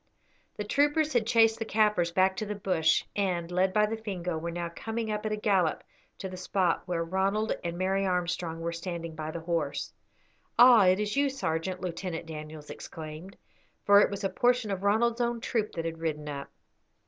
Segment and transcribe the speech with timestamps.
[0.57, 4.35] The troopers had chased the Kaffirs back to the bush, and, led by the Fingo,
[4.35, 5.83] were now coming up at a gallop
[6.17, 9.93] to the spot where Ronald and Mary Armstrong were standing by the horse.
[10.57, 13.37] "Ah, it is you, sergeant," Lieutenant Daniels exclaimed,
[13.85, 16.49] for it was a portion of Ronald's own troop that had ridden up.